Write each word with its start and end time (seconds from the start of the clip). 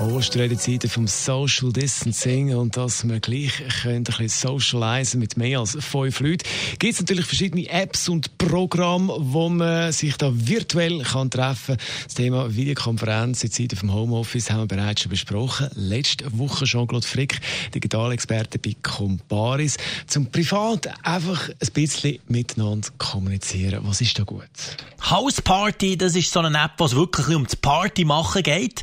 Ostern 0.00 0.56
Zeiten 0.56 0.88
vom 0.88 1.08
Social 1.08 1.72
Distancing 1.72 2.54
und 2.54 2.76
dass 2.76 3.06
wir 3.08 3.18
gleich 3.18 3.64
ein 3.84 4.04
bisschen 4.04 4.28
socialisen 4.28 5.18
mit 5.18 5.36
mehr 5.36 5.58
als 5.58 5.76
fünf 5.80 6.20
Leuten. 6.20 6.46
Gibt 6.78 6.94
es 6.94 7.00
natürlich 7.00 7.26
verschiedene 7.26 7.68
Apps 7.68 8.08
und 8.08 8.38
Programme, 8.38 9.12
wo 9.18 9.48
man 9.48 9.90
sich 9.90 10.16
da 10.16 10.30
virtuell 10.32 11.02
kann 11.02 11.32
treffen 11.32 11.76
kann. 11.76 11.86
Das 12.04 12.14
Thema 12.14 12.54
Videokonferenz 12.54 13.42
in 13.42 13.50
Zeiten 13.50 13.74
vom 13.74 13.92
Homeoffice 13.92 14.50
haben 14.50 14.60
wir 14.60 14.66
bereits 14.68 15.02
schon 15.02 15.10
besprochen. 15.10 15.68
Letzte 15.74 16.26
Woche 16.38 16.64
Jean-Claude 16.64 17.06
Frick, 17.06 17.40
Digitalexperte 17.74 18.60
bei 18.60 18.76
Comparis. 18.80 19.78
Zum 20.06 20.26
Privat 20.26 20.88
einfach 21.04 21.48
ein 21.48 21.72
bisschen 21.74 22.20
miteinander 22.28 22.88
kommunizieren. 22.98 23.80
Was 23.82 24.00
ist 24.00 24.16
da 24.16 24.22
gut? 24.22 24.46
House 25.10 25.40
Party, 25.40 25.96
das 25.96 26.14
ist 26.14 26.32
so 26.32 26.40
eine 26.40 26.58
App, 26.58 26.72
was 26.78 26.94
wirklich 26.94 27.34
um 27.34 27.44
das 27.44 27.56
Party 27.56 28.04
machen 28.04 28.42
geht. 28.42 28.82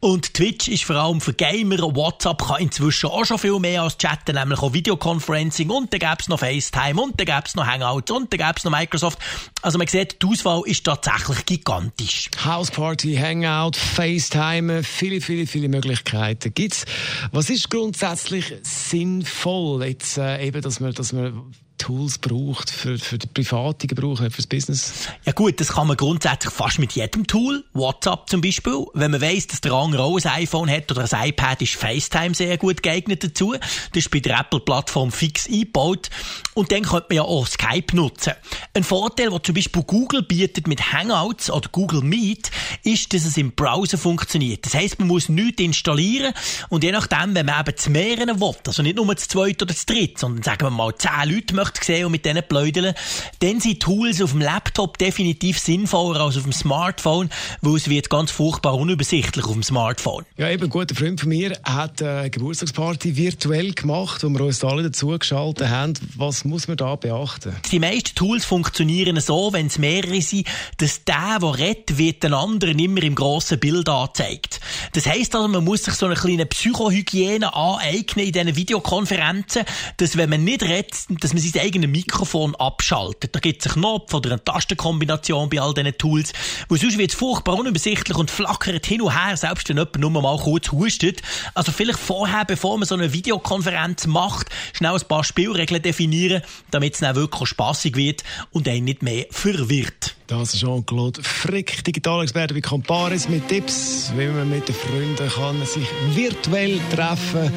Und 0.00 0.34
Twitch 0.56 0.68
ist 0.68 0.84
vor 0.84 0.96
allem 0.96 1.20
für 1.20 1.34
Gamer. 1.34 1.78
WhatsApp 1.94 2.46
kann 2.46 2.62
inzwischen 2.62 3.10
auch 3.10 3.24
schon 3.24 3.38
viel 3.38 3.58
mehr 3.58 3.82
als 3.82 3.98
chatten, 3.98 4.34
nämlich 4.34 4.58
auch 4.60 4.72
Videoconferencing. 4.72 5.68
Und 5.70 5.92
dann 5.92 6.00
gäbe 6.00 6.16
es 6.18 6.28
noch 6.28 6.38
FaceTime 6.38 7.00
und 7.00 7.18
dann 7.20 7.26
gäbe 7.26 7.42
es 7.44 7.54
noch 7.54 7.66
Hangouts 7.66 8.10
und 8.10 8.32
dann 8.32 8.38
gäbe 8.38 8.54
es 8.56 8.64
noch 8.64 8.72
Microsoft. 8.72 9.18
Also 9.62 9.78
man 9.78 9.86
sieht, 9.86 10.22
die 10.22 10.26
Auswahl 10.26 10.62
ist 10.64 10.84
tatsächlich 10.84 11.44
gigantisch. 11.46 12.30
House 12.44 12.70
Party, 12.70 13.16
Hangout, 13.16 13.76
FaceTime, 13.76 14.82
viele, 14.82 15.20
viele, 15.20 15.46
viele 15.46 15.68
Möglichkeiten 15.68 16.52
gibt's. 16.54 16.86
Was 17.32 17.50
ist 17.50 17.70
grundsätzlich 17.70 18.54
sinnvoll 18.62 19.84
jetzt 19.84 20.18
äh, 20.18 20.46
eben, 20.46 20.62
dass 20.62 20.80
man, 20.80 20.92
dass 20.92 21.12
man 21.12 21.52
Tools 21.78 22.18
braucht 22.18 22.70
für, 22.70 22.98
für 22.98 23.18
den 23.18 23.32
privaten 23.32 23.86
Gebrauch, 23.86 24.20
nicht 24.20 24.34
fürs 24.34 24.46
Business? 24.46 24.92
Ja 25.24 25.32
gut, 25.32 25.60
das 25.60 25.68
kann 25.68 25.86
man 25.86 25.96
grundsätzlich 25.96 26.52
fast 26.52 26.78
mit 26.78 26.92
jedem 26.92 27.26
Tool. 27.26 27.64
WhatsApp 27.72 28.28
zum 28.28 28.40
Beispiel. 28.40 28.86
Wenn 28.94 29.10
man 29.10 29.20
weiss, 29.20 29.46
dass 29.46 29.60
der 29.60 29.72
andere 29.72 30.02
auch 30.02 30.16
ein 30.16 30.42
iPhone 30.42 30.70
hat 30.70 30.90
oder 30.90 31.06
ein 31.10 31.28
iPad, 31.28 31.62
ist 31.62 31.74
FaceTime 31.74 32.34
sehr 32.34 32.56
gut 32.58 32.82
geeignet 32.82 33.24
dazu. 33.24 33.54
Das 33.54 34.04
ist 34.04 34.10
bei 34.10 34.20
der 34.20 34.38
Apple-Plattform 34.38 35.12
fix 35.12 35.46
eingebaut. 35.46 36.10
Und 36.54 36.72
dann 36.72 36.82
könnte 36.82 37.06
man 37.10 37.16
ja 37.16 37.22
auch 37.22 37.46
Skype 37.46 37.94
nutzen. 37.94 38.32
Ein 38.74 38.84
Vorteil, 38.84 39.30
den 39.30 39.44
zum 39.44 39.54
Beispiel 39.54 39.82
Google 39.82 40.22
bietet 40.22 40.66
mit 40.66 40.92
Hangouts 40.92 41.50
oder 41.50 41.68
Google 41.70 42.02
Meet, 42.02 42.50
ist, 42.82 43.12
dass 43.12 43.24
es 43.24 43.36
im 43.36 43.52
Browser 43.52 43.98
funktioniert. 43.98 44.64
Das 44.64 44.74
heisst, 44.74 44.98
man 44.98 45.08
muss 45.08 45.28
nichts 45.28 45.62
installieren 45.62 46.32
und 46.68 46.84
je 46.84 46.92
nachdem, 46.92 47.34
wenn 47.34 47.46
man 47.46 47.60
eben 47.60 47.76
zu 47.76 47.90
mehreren 47.90 48.40
will, 48.40 48.54
also 48.66 48.82
nicht 48.82 48.96
nur 48.96 49.16
zu 49.16 49.28
zweit 49.28 49.62
oder 49.62 49.74
zu 49.74 49.86
dritt, 49.86 50.18
sondern 50.18 50.42
sagen 50.42 50.62
wir 50.62 50.70
mal 50.70 50.94
zehn 50.96 51.30
Leute 51.30 51.54
möchte 51.66 51.84
sehen 51.84 52.06
und 52.06 52.12
mit 52.12 52.24
denen 52.24 52.42
pläudern, 52.46 52.94
dann 53.40 53.60
sind 53.60 53.80
Tools 53.80 54.20
auf 54.22 54.32
dem 54.32 54.40
Laptop 54.40 54.98
definitiv 54.98 55.58
sinnvoller 55.58 56.20
als 56.20 56.36
auf 56.36 56.44
dem 56.44 56.52
Smartphone, 56.52 57.30
weil 57.60 57.76
es 57.76 57.88
wird 57.88 58.10
ganz 58.10 58.30
furchtbar 58.30 58.74
unübersichtlich 58.74 59.44
auf 59.44 59.52
dem 59.52 59.62
Smartphone. 59.62 60.24
Ja, 60.36 60.50
eben 60.50 60.64
ein 60.64 60.70
guter 60.70 60.94
Freund 60.94 61.20
von 61.20 61.28
mir 61.28 61.58
hat 61.64 62.02
eine 62.02 62.30
Geburtstagsparty 62.30 63.16
virtuell 63.16 63.72
gemacht, 63.72 64.22
wo 64.22 64.28
wir 64.28 64.40
uns 64.40 64.62
alle 64.64 64.84
dazugeschaltet 64.84 65.68
haben. 65.68 65.94
Was 66.16 66.44
muss 66.44 66.68
man 66.68 66.76
da 66.76 66.96
beachten? 66.96 67.54
Die 67.70 67.78
meisten 67.78 68.14
Tools 68.14 68.44
funktionieren 68.44 69.18
so, 69.20 69.52
wenn 69.52 69.66
es 69.66 69.78
mehrere 69.78 70.20
sind, 70.20 70.46
dass 70.78 71.04
der, 71.04 71.38
der 71.40 71.58
redet, 71.58 71.98
wird 71.98 72.22
den 72.22 72.34
anderen 72.34 72.78
immer 72.78 73.02
im 73.02 73.14
grossen 73.14 73.58
Bild 73.58 73.88
angezeigt. 73.88 74.60
Das 74.96 75.06
heisst 75.06 75.34
also, 75.34 75.46
man 75.46 75.62
muss 75.62 75.84
sich 75.84 75.92
so 75.92 76.06
eine 76.06 76.14
kleine 76.14 76.46
Psychohygiene 76.46 77.54
aneignen 77.54 78.24
in 78.24 78.32
diesen 78.32 78.56
Videokonferenzen, 78.56 79.64
dass 79.98 80.16
wenn 80.16 80.30
man 80.30 80.42
nicht 80.42 80.62
redet, 80.62 80.94
dass 81.20 81.34
man 81.34 81.42
sein 81.42 81.60
eigenes 81.60 81.90
Mikrofon 81.90 82.54
abschaltet. 82.54 83.34
Da 83.34 83.40
gibt 83.40 83.60
es 83.60 83.74
einen 83.74 83.82
Knopf 83.82 84.14
oder 84.14 84.30
eine 84.30 84.42
Tastenkombination 84.42 85.50
bei 85.50 85.60
all 85.60 85.74
diesen 85.74 85.98
Tools, 85.98 86.32
wo 86.70 86.76
sonst 86.76 86.96
wird 86.96 87.10
es 87.10 87.14
furchtbar 87.14 87.58
unübersichtlich 87.58 88.16
und 88.16 88.30
flackert 88.30 88.86
hin 88.86 89.02
und 89.02 89.14
her, 89.14 89.36
selbst 89.36 89.68
wenn 89.68 89.76
jemand 89.76 89.98
nur 89.98 90.10
mal 90.10 90.38
kurz 90.38 90.72
hustet. 90.72 91.20
Also 91.52 91.72
vielleicht 91.72 91.98
vorher, 91.98 92.46
bevor 92.46 92.78
man 92.78 92.88
so 92.88 92.94
eine 92.94 93.12
Videokonferenz 93.12 94.06
macht, 94.06 94.48
schnell 94.72 94.94
ein 94.94 95.08
paar 95.08 95.24
Spielregeln 95.24 95.82
definieren, 95.82 96.40
damit 96.70 96.94
es 96.94 97.00
dann 97.00 97.16
wirklich 97.16 97.50
spaßig 97.50 97.96
wird 97.96 98.24
und 98.50 98.66
einen 98.66 98.86
nicht 98.86 99.02
mehr 99.02 99.26
verwirrt. 99.30 100.16
Das 100.26 100.54
ist 100.54 100.60
Jean-Claude 100.60 101.22
Frick, 101.22 101.84
Digitalexperte 101.84 102.52
bei 102.52 102.60
Comparis 102.60 103.28
mit 103.28 103.46
Tipps, 103.46 104.12
wie 104.16 104.26
man 104.26 104.50
mit 104.50 104.68
den 104.68 104.74
Freunden 104.74 105.28
kann 105.28 105.64
sich 105.64 105.86
virtuell 106.14 106.80
treffen 106.92 107.52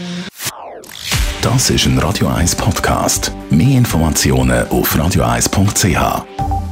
Das 1.41 1.71
ist 1.71 1.85
ein 1.87 1.97
Radio 1.97 2.27
1 2.27 2.55
Podcast. 2.55 3.31
Mehr 3.49 3.77
Informationen 3.77 4.67
auf 4.67 4.95
radio1.ch. 4.95 6.68